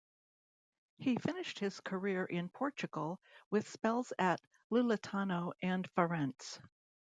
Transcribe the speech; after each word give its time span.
He 0.97 1.17
finished 1.17 1.59
his 1.59 1.79
career 1.79 2.25
in 2.25 2.49
Portugal 2.49 3.19
with 3.51 3.69
spells 3.69 4.11
at 4.17 4.41
Louletano 4.71 5.53
and 5.61 5.87
Farense. 5.95 6.57